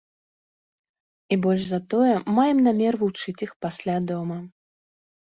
[1.33, 4.37] І, больш за тое, маем намер вучыць іх пасля дома.